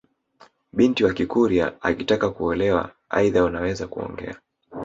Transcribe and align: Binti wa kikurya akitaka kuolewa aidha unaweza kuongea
Binti 0.73 1.03
wa 1.03 1.13
kikurya 1.13 1.73
akitaka 1.83 2.29
kuolewa 2.29 2.91
aidha 3.09 3.43
unaweza 3.43 3.87
kuongea 3.87 4.35